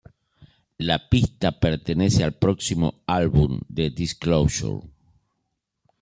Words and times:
La 0.79 1.07
pista 1.09 1.59
pertenece 1.59 2.23
al 2.23 2.33
próximo 2.33 3.03
álbum 3.05 3.59
de 3.69 3.91
Disclosure. 3.91 4.87